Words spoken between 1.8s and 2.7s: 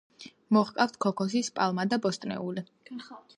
და ბოსტნეული